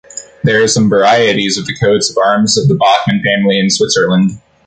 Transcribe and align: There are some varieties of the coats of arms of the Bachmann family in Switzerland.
There 0.43 0.63
are 0.63 0.67
some 0.67 0.89
varieties 0.89 1.59
of 1.59 1.67
the 1.67 1.75
coats 1.75 2.09
of 2.09 2.17
arms 2.17 2.57
of 2.57 2.67
the 2.67 2.73
Bachmann 2.73 3.21
family 3.23 3.59
in 3.59 3.69
Switzerland. 3.69 4.41